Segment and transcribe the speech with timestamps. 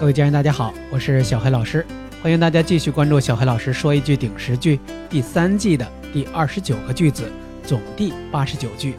[0.00, 1.84] 各位家人，大家好，我是小黑老师，
[2.22, 4.80] 欢迎大家继续关注小黑老师说一句顶十句
[5.10, 7.30] 第三季的第二十九个句子，
[7.66, 8.94] 总第八十九句。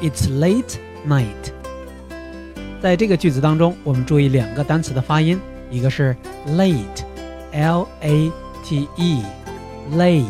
[0.00, 0.76] It's late
[1.06, 1.26] night。
[2.80, 5.38] 在这个句子当中，我们注意两个单词的发音，
[5.70, 6.16] 一个是
[6.48, 8.32] late，l a
[8.64, 10.24] t e，late，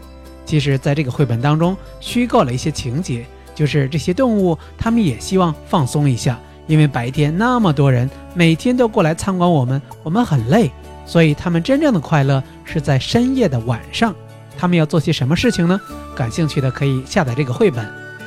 [0.44, 6.36] 其实，在这个绘本当中，虚构了一些情节，就是这些动物，他们也希望放松一下，
[6.66, 10.68] 因为白天那么多人每天都过来参观我们，我们很累。
[11.06, 14.14] 所以，他们真正的快乐是在深夜的晚上。
[14.56, 15.80] 他们要做些什么事情呢？
[16.16, 17.86] 感兴趣的可以下载这个绘本，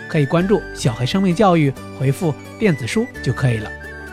[0.10, 3.70] 可以关注“小黑生命教育”，回复“电子书”就可以了。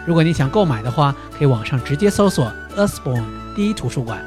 [0.06, 3.24] 如果你想购买的话，可以网上直接搜索 Usborn
[3.56, 4.24] 第一图书馆”。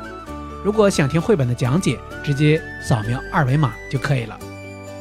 [0.65, 4.37] 如果想听绘本的讲解，直接扫描二维码就可以了。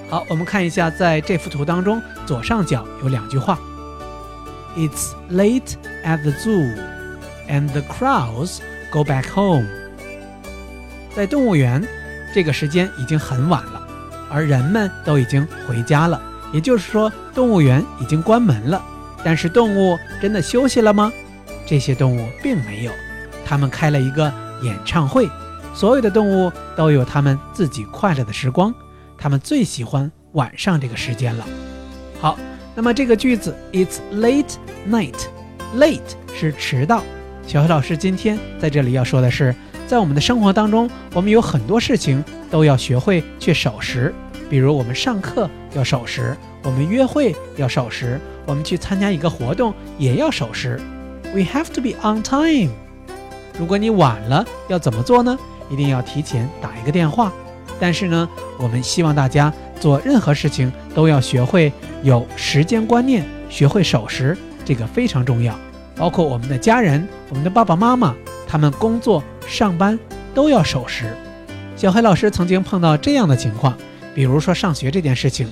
[0.09, 3.59] 好，我们看一下，在这幅图当中，左上角有两句话
[4.77, 6.77] ：“It's late at the zoo,
[7.49, 9.67] and the crowds.” Go back home。
[11.15, 11.87] 在动物园，
[12.35, 13.87] 这个时间已经很晚了，
[14.31, 16.21] 而人们都已经回家了。
[16.53, 18.83] 也就是说，动物园已经关门了。
[19.25, 21.13] 但是，动物真的休息了吗？
[21.67, 22.93] 这些动物并没有，
[23.45, 25.29] 他们开了一个演唱会。
[25.75, 28.73] 所有的动物都有他们自己快乐的时光，
[29.19, 31.45] 他们最喜欢晚上这个时间了。
[32.21, 32.39] 好，
[32.75, 34.55] 那么这个句子，It's late
[34.89, 36.01] night，late
[36.35, 37.03] 是迟到。
[37.47, 39.55] 小黑老师今天在这里要说的是，
[39.87, 44.13] 在我们的生活当中，我们有很多事情都要学会去守时。
[44.51, 50.81] 比如我们上课要守时，我们约会要守时，我们去参加一个活动也要守时。
[51.33, 52.73] We have to be on time。
[53.57, 55.39] 如果你晚了，要怎么做呢？
[55.71, 57.33] 一定要提前打一个电话。
[57.79, 65.57] 但是呢，我们希望大家做任何事情都要学会有时间观念，学会守时，这个非常重要。
[65.97, 68.15] 包括我们的家人，我们的爸爸妈妈，
[68.47, 69.99] 他们工作上班
[70.35, 71.17] 都要守时。
[71.75, 73.77] 小黑老师曾经碰到这样的情况，
[74.15, 75.49] 比如说上学这件事情，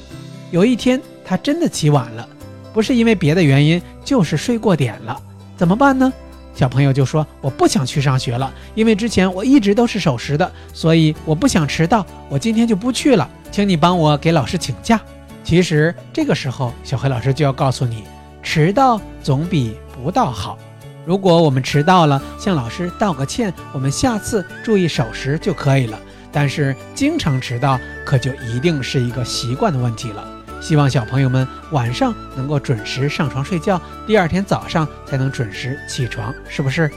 [0.51, 2.29] 有一天他真的起晚了，
[2.73, 5.21] 不是因为别的原因，就是睡过点了，
[5.57, 6.13] 怎么办呢？
[6.55, 15.01] 小朋友就说：“我不想去上学了，因为之前我一直都是守时的，所以我不想迟到，我今天就不去了，请你帮我给老师请假。”
[15.43, 18.05] 其实这个时候，小黑老师就要告诉你，
[18.45, 19.77] 迟到总比。
[19.97, 20.59] 不到好，
[21.07, 25.99] 如果我们迟到了，向老师道个歉，我们下次注意守时就可以了。
[26.31, 30.23] 但是经常迟到，可就一定是一个习惯的问题了。
[30.61, 36.91] 希望小朋友们晚上能够准时上床睡觉，第二天早上才能准时起床，是不是？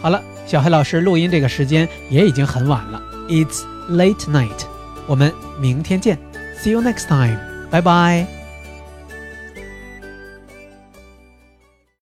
[0.00, 4.64] 好了，小黑老师录音这个时间也已经很晚了，It's late night。
[5.06, 5.30] 我们
[5.60, 6.16] 明天见
[6.62, 7.38] ，See you next time，
[7.70, 8.35] 拜拜。